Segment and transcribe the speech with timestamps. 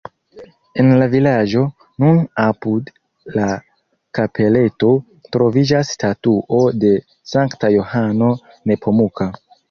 [0.81, 1.59] En la vilaĝo,
[2.03, 2.87] nun apud
[3.35, 3.49] la
[4.19, 4.89] kapeleto,
[5.37, 6.91] troviĝas statuo de
[7.33, 8.31] Sankta Johano
[8.73, 9.29] Nepomuka.